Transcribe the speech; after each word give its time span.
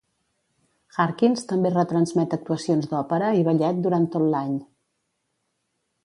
Harkins 1.01 1.43
també 1.51 1.71
retransmet 1.73 2.33
actuacions 2.37 2.89
d'òpera 2.93 3.27
i 3.41 3.45
ballet 3.49 3.83
durant 3.89 4.09
tot 4.15 4.25
l'any. 4.37 4.57